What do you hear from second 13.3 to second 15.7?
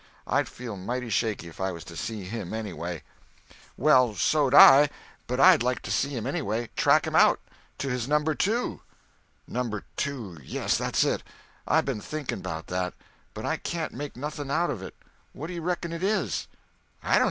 But I can't make nothing out of it. What do you